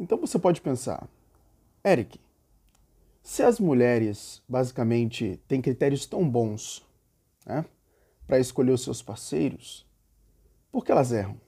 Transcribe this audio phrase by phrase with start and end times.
[0.00, 1.06] Então você pode pensar,
[1.84, 2.18] Eric,
[3.22, 6.82] se as mulheres basicamente têm critérios tão bons
[7.44, 7.66] né,
[8.26, 9.86] para escolher os seus parceiros,
[10.72, 11.38] por que elas erram?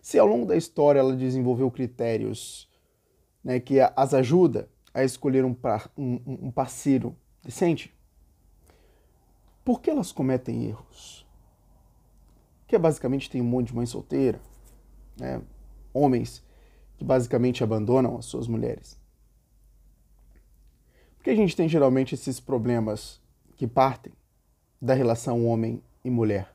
[0.00, 2.66] Se ao longo da história ela desenvolveu critérios
[3.44, 5.54] né, que as ajuda a escolher um,
[5.98, 7.94] um, um parceiro decente,
[9.62, 11.26] por que elas cometem erros?
[12.66, 14.40] Que basicamente tem um monte de mãe solteira,
[15.18, 15.42] né,
[15.92, 16.42] homens
[17.00, 19.00] que basicamente abandonam as suas mulheres.
[21.16, 23.18] Porque a gente tem geralmente esses problemas
[23.56, 24.12] que partem
[24.78, 26.54] da relação homem e mulher.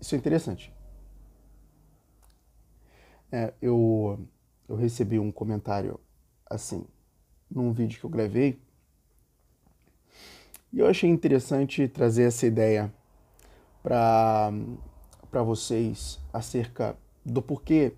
[0.00, 0.72] Isso é interessante.
[3.30, 4.18] É, eu,
[4.66, 6.00] eu recebi um comentário
[6.48, 6.86] assim,
[7.50, 8.58] num vídeo que eu gravei,
[10.72, 12.90] e eu achei interessante trazer essa ideia
[13.82, 14.50] para
[15.44, 17.94] vocês acerca do porquê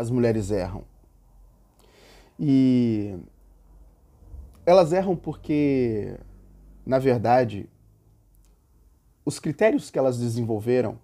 [0.00, 0.82] as mulheres erram.
[2.38, 3.18] E
[4.64, 6.18] elas erram porque,
[6.86, 7.68] na verdade,
[9.26, 10.98] os critérios que elas desenvolveram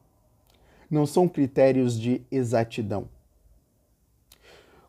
[0.90, 3.06] não são critérios de exatidão.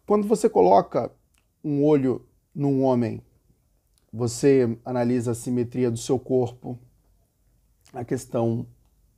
[0.05, 1.11] Quando você coloca
[1.61, 3.21] um olho num homem,
[4.13, 6.79] você analisa a simetria do seu corpo,
[7.91, 8.65] a questão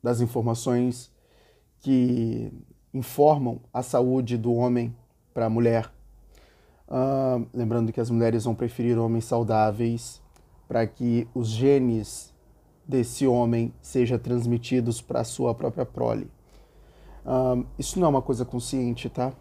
[0.02, 1.12] das informações
[1.80, 2.52] que
[2.94, 4.96] informam a saúde do homem
[5.34, 5.92] para a mulher,
[6.90, 10.20] Uh, lembrando que as mulheres vão preferir homens saudáveis
[10.68, 12.34] para que os genes
[12.88, 16.28] desse homem sejam transmitidos para a sua própria prole.
[17.24, 19.32] Uh, isso não é uma coisa consciente, tá?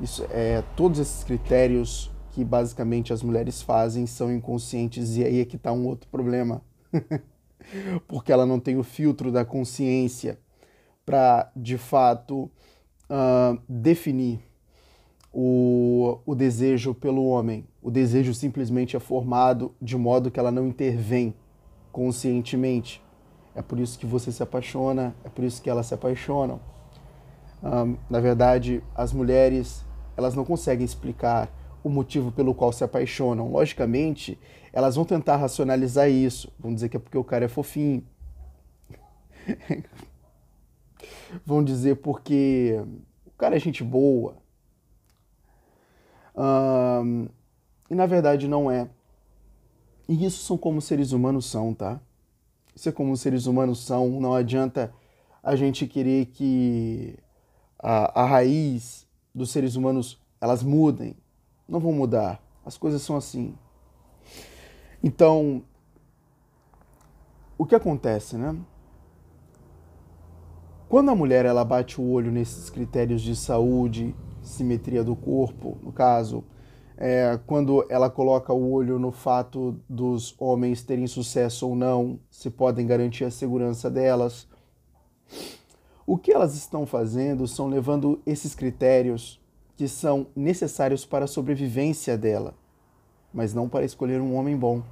[0.00, 5.44] Isso é todos esses critérios que basicamente as mulheres fazem são inconscientes e aí é
[5.44, 6.62] que está um outro problema,
[8.06, 10.38] porque ela não tem o filtro da consciência
[11.04, 12.50] para de fato
[13.08, 14.40] uh, definir
[15.32, 17.66] o, o desejo pelo homem.
[17.82, 21.34] O desejo simplesmente é formado de modo que ela não intervém
[21.92, 23.02] conscientemente.
[23.54, 26.60] É por isso que você se apaixona, é por isso que elas se apaixonam.
[27.62, 29.84] Um, na verdade, as mulheres
[30.16, 31.48] elas não conseguem explicar
[31.82, 33.50] o motivo pelo qual se apaixonam.
[33.50, 34.38] Logicamente,
[34.72, 36.52] elas vão tentar racionalizar isso.
[36.58, 38.04] Vão dizer que é porque o cara é fofinho.
[41.44, 42.82] vão dizer porque
[43.26, 44.36] o cara é gente boa,
[47.90, 48.88] e na verdade não é.
[50.08, 52.00] E isso são como seres humanos são, tá?
[52.74, 54.20] Isso é como seres humanos são.
[54.20, 54.92] Não adianta
[55.42, 57.18] a gente querer que
[57.78, 61.16] a, a raiz dos seres humanos elas mudem.
[61.68, 62.42] Não vão mudar.
[62.64, 63.54] As coisas são assim.
[65.02, 65.62] Então,
[67.56, 68.56] o que acontece, né?
[70.90, 74.12] Quando a mulher ela bate o olho nesses critérios de saúde,
[74.42, 76.42] simetria do corpo, no caso,
[76.96, 82.50] é, quando ela coloca o olho no fato dos homens terem sucesso ou não, se
[82.50, 84.48] podem garantir a segurança delas.
[86.04, 89.40] O que elas estão fazendo são levando esses critérios
[89.76, 92.52] que são necessários para a sobrevivência dela,
[93.32, 94.82] mas não para escolher um homem bom.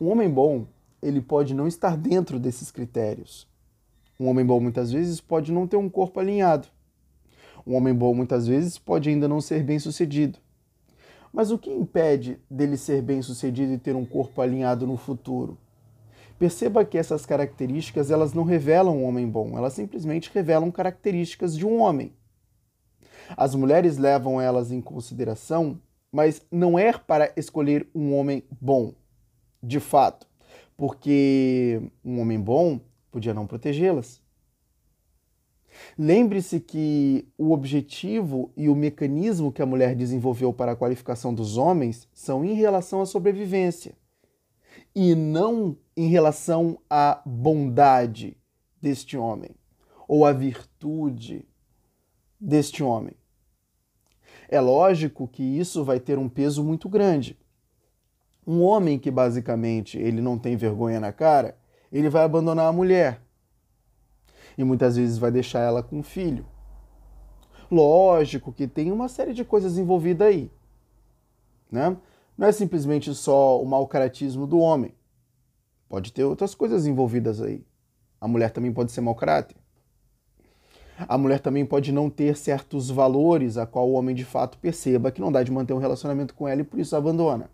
[0.00, 0.66] Um homem bom,
[1.02, 3.50] ele pode não estar dentro desses critérios.
[4.22, 6.68] Um homem bom muitas vezes pode não ter um corpo alinhado
[7.66, 10.38] um homem bom muitas vezes pode ainda não ser bem sucedido.
[11.32, 15.56] Mas o que impede dele ser bem sucedido e ter um corpo alinhado no futuro?
[16.38, 21.64] Perceba que essas características elas não revelam um homem bom, elas simplesmente revelam características de
[21.64, 22.12] um homem.
[23.36, 28.92] As mulheres levam elas em consideração, mas não é para escolher um homem bom,
[29.62, 30.26] de fato,
[30.76, 32.80] porque um homem bom
[33.12, 34.20] podia não protegê-las.
[35.98, 41.56] Lembre-se que o objetivo e o mecanismo que a mulher desenvolveu para a qualificação dos
[41.56, 43.94] homens são em relação à sobrevivência
[44.94, 48.36] e não em relação à bondade
[48.80, 49.50] deste homem
[50.08, 51.46] ou à virtude
[52.38, 53.14] deste homem.
[54.48, 57.38] É lógico que isso vai ter um peso muito grande.
[58.46, 61.56] Um homem que basicamente ele não tem vergonha na cara,
[61.92, 63.20] ele vai abandonar a mulher
[64.56, 66.46] e muitas vezes vai deixar ela com um filho.
[67.70, 70.50] Lógico que tem uma série de coisas envolvidas aí.
[71.70, 71.96] Né?
[72.36, 74.94] Não é simplesmente só o mau caratismo do homem.
[75.88, 77.64] Pode ter outras coisas envolvidas aí.
[78.20, 79.56] A mulher também pode ser mau caráter.
[81.08, 85.10] A mulher também pode não ter certos valores a qual o homem de fato perceba
[85.10, 87.50] que não dá de manter um relacionamento com ela e por isso abandona.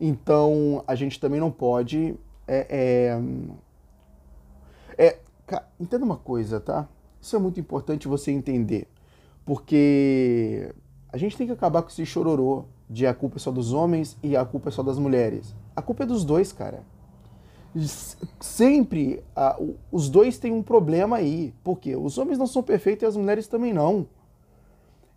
[0.00, 3.18] Então a gente também não pode é,
[4.98, 6.88] é, é, entenda uma coisa, tá?
[7.20, 8.86] Isso é muito importante você entender,
[9.44, 10.72] porque
[11.12, 14.16] a gente tem que acabar com esse chororô de a culpa é só dos homens
[14.22, 15.54] e a culpa é só das mulheres.
[15.74, 16.84] A culpa é dos dois, cara.
[18.40, 19.58] Sempre a,
[19.90, 21.52] os dois têm um problema aí.
[21.62, 24.06] porque Os homens não são perfeitos e as mulheres também não.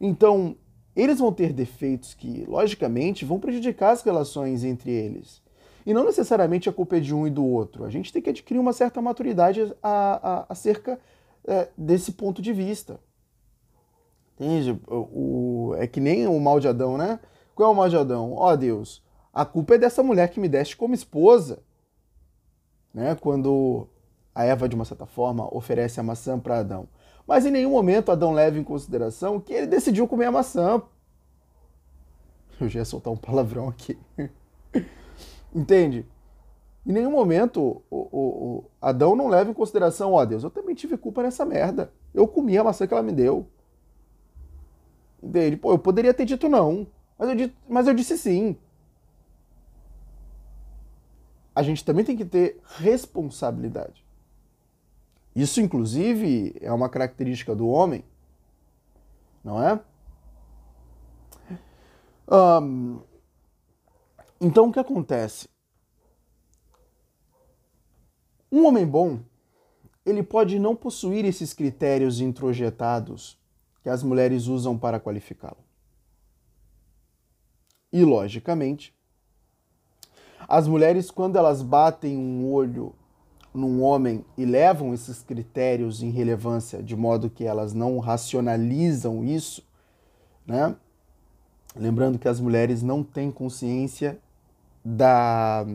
[0.02, 0.56] Então,
[0.96, 5.42] eles vão ter defeitos que, logicamente, vão prejudicar as relações entre eles.
[5.90, 7.84] E não necessariamente a culpa é de um e do outro.
[7.84, 11.00] A gente tem que adquirir uma certa maturidade a, a, acerca
[11.44, 13.00] é, desse ponto de vista.
[14.36, 14.80] Entende?
[14.88, 17.20] O, é que nem o mal de Adão, né?
[17.56, 18.34] Qual é o mal de Adão?
[18.34, 19.02] Ó oh, Deus,
[19.34, 21.64] a culpa é dessa mulher que me deste como esposa.
[22.94, 23.16] Né?
[23.16, 23.88] Quando
[24.36, 26.88] a Eva, de uma certa forma, oferece a maçã para Adão.
[27.26, 30.84] Mas em nenhum momento Adão leva em consideração que ele decidiu comer a maçã.
[32.62, 33.98] Eu já ia soltar um palavrão aqui.
[35.54, 36.06] Entende?
[36.86, 40.50] Em nenhum momento o, o, o, Adão não leva em consideração, ó oh, Deus, eu
[40.50, 41.92] também tive culpa nessa merda.
[42.14, 43.48] Eu comi a maçã que ela me deu.
[45.22, 45.58] Entende?
[45.58, 46.88] Pô, eu poderia ter dito não,
[47.18, 48.58] mas eu, mas eu disse sim.
[51.54, 54.06] A gente também tem que ter responsabilidade.
[55.36, 58.04] Isso, inclusive, é uma característica do homem,
[59.44, 59.80] não é?
[62.32, 63.02] Um,
[64.42, 65.50] então, o que acontece?
[68.52, 69.20] Um homem bom,
[70.06, 73.38] ele pode não possuir esses critérios introjetados
[73.84, 75.64] que as mulheres usam para qualificá-lo.
[77.92, 78.94] E, logicamente,
[80.48, 82.96] as mulheres, quando elas batem um olho
[83.54, 89.64] num homem e levam esses critérios em relevância de modo que elas não racionalizam isso,
[90.46, 90.76] né?
[91.76, 94.20] Lembrando que as mulheres não têm consciência
[94.90, 95.66] da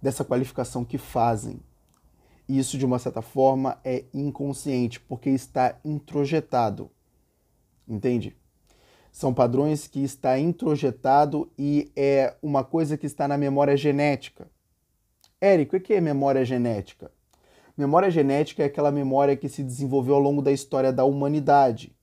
[0.00, 1.60] dessa qualificação que fazem.
[2.48, 6.90] E isso de uma certa forma é inconsciente, porque está introjetado.
[7.86, 8.36] Entende?
[9.12, 14.50] São padrões que está introjetado e é uma coisa que está na memória genética.
[15.40, 17.12] Érico, o que é memória genética?
[17.76, 21.94] Memória genética é aquela memória que se desenvolveu ao longo da história da humanidade.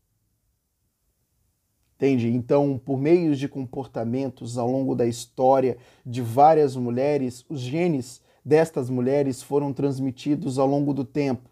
[1.99, 2.29] Entende?
[2.29, 8.89] Então, por meio de comportamentos ao longo da história de várias mulheres, os genes destas
[8.89, 11.49] mulheres foram transmitidos ao longo do tempo.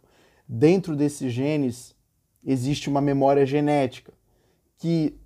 [0.48, 1.94] Dentro desses genes
[2.46, 4.14] existe uma memória genética
[4.78, 5.20] que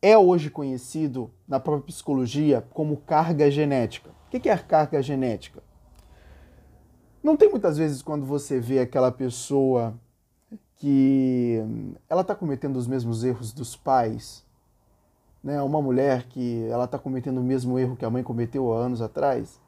[0.00, 4.10] é hoje conhecido na própria psicologia como carga genética.
[4.28, 5.60] O que é a carga genética?
[7.20, 9.98] Não tem muitas vezes quando você vê aquela pessoa
[10.76, 11.62] que
[12.08, 14.44] ela está cometendo os mesmos erros dos pais,
[15.42, 15.60] né?
[15.62, 19.00] Uma mulher que ela está cometendo o mesmo erro que a mãe cometeu há anos
[19.00, 19.60] atrás,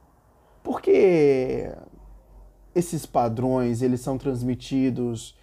[0.63, 1.75] porque
[2.75, 5.37] esses padrões eles são transmitidos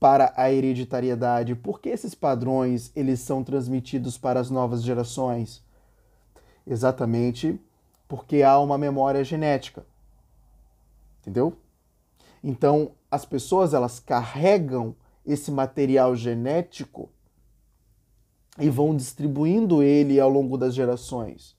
[0.00, 1.54] para a hereditariedade?
[1.54, 5.62] Por que esses padrões eles são transmitidos para as novas gerações?
[6.66, 7.60] Exatamente
[8.06, 9.84] porque há uma memória genética.
[11.20, 11.56] Entendeu?
[12.42, 17.08] Então, as pessoas elas carregam esse material genético
[18.58, 21.56] e vão distribuindo ele ao longo das gerações.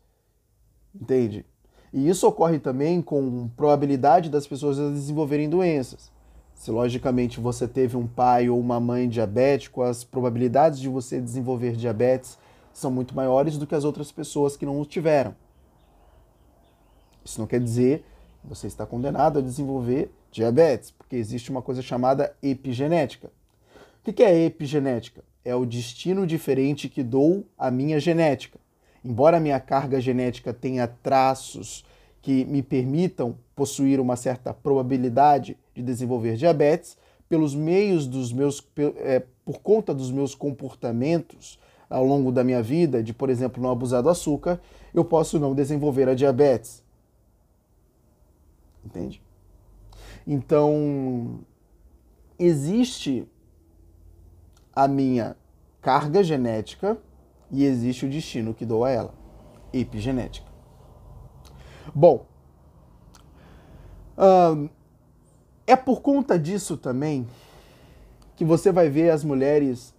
[0.94, 1.46] Entende?
[1.94, 6.12] E isso ocorre também com probabilidade das pessoas desenvolverem doenças.
[6.54, 11.78] Se logicamente você teve um pai ou uma mãe diabético, as probabilidades de você desenvolver
[11.78, 12.38] diabetes
[12.74, 15.34] são muito maiores do que as outras pessoas que não o tiveram.
[17.24, 18.06] Isso não quer dizer
[18.42, 23.32] que você está condenado a desenvolver diabetes, porque existe uma coisa chamada epigenética.
[24.06, 25.24] O que é epigenética?
[25.44, 28.60] É o destino diferente que dou à minha genética.
[29.04, 31.86] Embora a minha carga genética tenha traços
[32.22, 36.98] que me permitam possuir uma certa probabilidade de desenvolver diabetes,
[37.30, 38.66] pelos meios dos meus,
[38.98, 43.72] é, por conta dos meus comportamentos ao longo da minha vida, de por exemplo não
[43.72, 44.60] abusar do açúcar,
[44.94, 46.84] eu posso não desenvolver a diabetes.
[48.84, 49.25] Entende?
[50.28, 51.40] Então,
[52.40, 53.28] existe
[54.74, 55.38] a minha
[55.82, 56.98] carga genética
[57.52, 59.14] e existe o destino que dou a ela,
[59.72, 60.48] epigenética.
[61.94, 62.26] Bom,
[65.68, 67.28] é por conta disso também
[68.36, 69.94] que você vai ver as mulheres,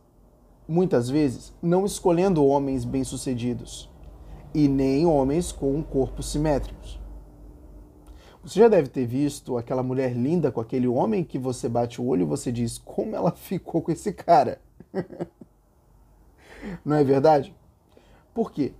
[0.68, 3.88] muitas vezes, não escolhendo homens bem-sucedidos
[4.52, 7.00] e nem homens com corpos simétricos.
[8.46, 12.06] Você já deve ter visto aquela mulher linda com aquele homem que você bate o
[12.06, 14.60] olho e você diz como ela ficou com esse cara.
[16.84, 17.52] não é verdade?
[18.32, 18.72] Por quê?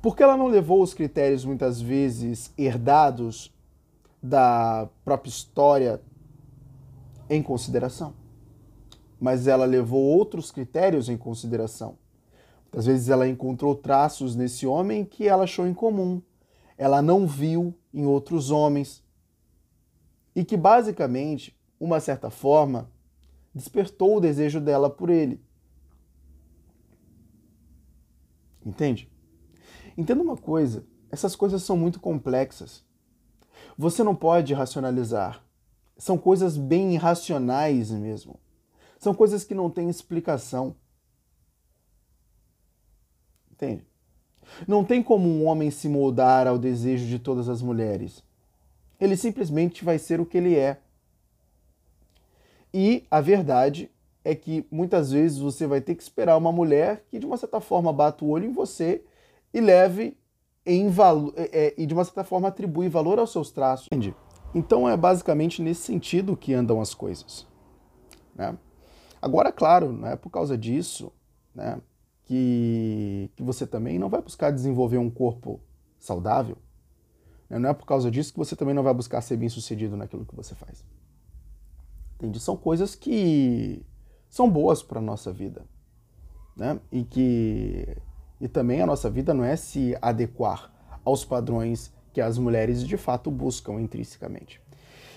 [0.00, 3.54] Porque ela não levou os critérios muitas vezes herdados
[4.22, 6.00] da própria história
[7.28, 8.14] em consideração.
[9.20, 11.98] Mas ela levou outros critérios em consideração.
[12.74, 16.22] Às vezes ela encontrou traços nesse homem que ela achou incomum.
[16.80, 19.04] Ela não viu em outros homens.
[20.34, 22.90] E que basicamente, uma certa forma,
[23.54, 25.44] despertou o desejo dela por ele.
[28.64, 29.12] Entende?
[29.94, 32.82] Entenda uma coisa: essas coisas são muito complexas.
[33.76, 35.44] Você não pode racionalizar.
[35.98, 38.40] São coisas bem irracionais mesmo.
[38.98, 40.74] São coisas que não têm explicação.
[43.52, 43.89] Entende?
[44.66, 48.22] Não tem como um homem se moldar ao desejo de todas as mulheres.
[49.00, 50.78] Ele simplesmente vai ser o que ele é.
[52.72, 53.90] E a verdade
[54.24, 57.60] é que muitas vezes você vai ter que esperar uma mulher que de uma certa
[57.60, 59.02] forma bata o olho em você
[59.52, 60.16] e leve
[60.64, 63.86] em valor é, é, e de uma certa forma atribui valor aos seus traços.
[63.86, 64.14] Entende?
[64.54, 67.46] Então é basicamente nesse sentido que andam as coisas.
[68.34, 68.56] Né?
[69.22, 71.12] Agora, claro, não é por causa disso
[71.54, 71.80] né,
[72.30, 75.60] que, que você também não vai buscar desenvolver um corpo
[75.98, 76.56] saudável.
[77.48, 77.58] Né?
[77.58, 80.24] Não é por causa disso que você também não vai buscar ser bem sucedido naquilo
[80.24, 80.84] que você faz.
[82.14, 82.38] Entende?
[82.38, 83.84] São coisas que
[84.28, 85.64] são boas para a nossa vida.
[86.56, 86.78] Né?
[86.92, 87.96] E que
[88.40, 90.72] e também a nossa vida não é se adequar
[91.04, 94.62] aos padrões que as mulheres de fato buscam intrinsecamente.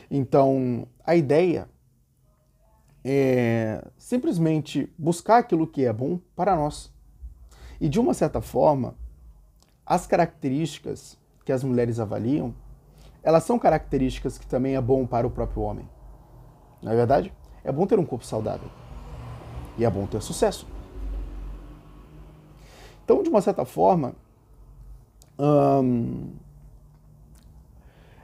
[0.10, 1.70] Então, a ideia
[3.05, 6.92] é simplesmente buscar aquilo que é bom para nós.
[7.83, 8.95] E de uma certa forma,
[9.85, 12.55] as características que as mulheres avaliam,
[13.21, 15.85] elas são características que também é bom para o próprio homem.
[16.81, 17.33] Não é verdade?
[17.61, 18.69] É bom ter um corpo saudável.
[19.77, 20.65] E é bom ter sucesso.
[23.03, 24.15] Então, de uma certa forma,
[25.37, 26.31] hum,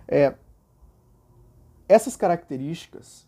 [0.07, 0.35] é,
[1.89, 3.27] essas características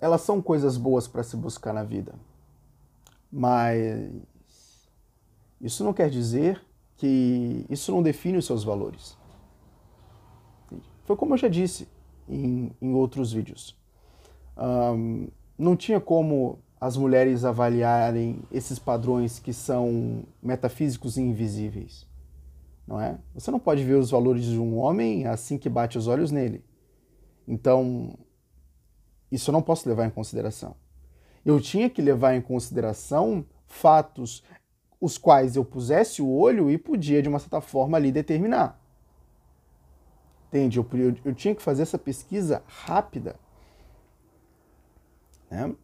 [0.00, 2.14] elas são coisas boas para se buscar na vida,
[3.30, 4.10] mas
[5.62, 6.60] isso não quer dizer
[6.96, 9.16] que isso não define os seus valores.
[11.04, 11.88] Foi como eu já disse
[12.28, 13.76] em, em outros vídeos.
[14.56, 22.06] Um, não tinha como as mulheres avaliarem esses padrões que são metafísicos e invisíveis.
[22.86, 23.18] Não é?
[23.34, 26.64] Você não pode ver os valores de um homem assim que bate os olhos nele.
[27.46, 28.18] Então,
[29.30, 30.74] isso eu não posso levar em consideração.
[31.44, 34.42] Eu tinha que levar em consideração fatos
[35.02, 38.80] os quais eu pusesse o olho e podia, de uma certa forma, ali determinar.
[40.46, 40.78] Entende?
[40.78, 43.34] Eu, eu, eu tinha que fazer essa pesquisa rápida.
[45.50, 45.74] Né?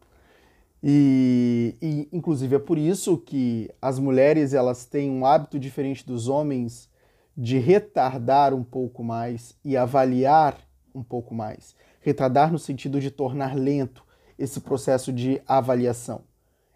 [0.81, 6.29] E, e, inclusive é por isso que as mulheres elas têm um hábito diferente dos
[6.29, 6.89] homens
[7.35, 10.57] de retardar um pouco mais e avaliar
[10.95, 11.75] um pouco mais.
[11.99, 14.05] Retardar no sentido de tornar lento
[14.37, 16.21] esse processo de avaliação.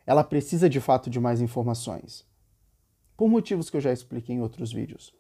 [0.06, 2.33] Ela precisa de fato de mais informações.
[3.16, 5.14] Por motivos que eu já expliquei em outros vídeos.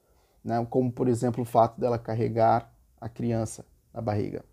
[0.43, 0.65] Né?
[0.69, 4.43] Como, por exemplo, o fato dela carregar a criança na barriga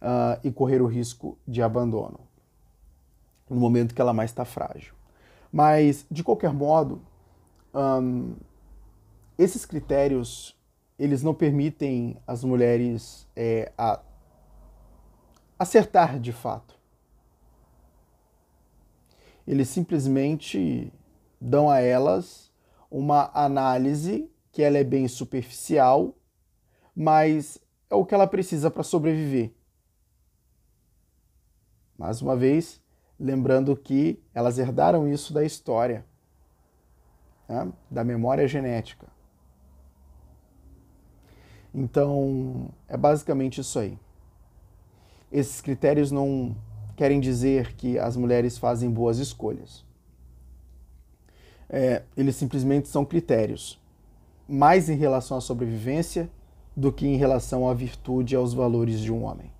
[0.00, 2.20] uh, e correr o risco de abandono
[3.48, 4.94] no momento que ela mais está frágil.
[5.52, 7.02] Mas, de qualquer modo,
[7.74, 8.36] um,
[9.36, 10.56] esses critérios
[11.00, 13.72] eles não permitem as mulheres é,
[15.58, 16.78] acertar de fato.
[19.46, 20.92] Eles simplesmente
[21.40, 22.49] dão a elas
[22.90, 26.16] uma análise que ela é bem superficial,
[26.94, 29.52] mas é o que ela precisa para sobreviver.
[31.96, 32.80] Mais uma vez,
[33.18, 36.04] lembrando que elas herdaram isso da história,
[37.48, 37.70] né?
[37.90, 39.06] da memória genética.
[41.72, 43.98] Então, é basicamente isso aí.
[45.30, 46.56] Esses critérios não
[46.96, 49.84] querem dizer que as mulheres fazem boas escolhas.
[51.70, 53.80] É, eles simplesmente são critérios,
[54.48, 56.28] mais em relação à sobrevivência
[56.76, 59.52] do que em relação à virtude e aos valores de um homem.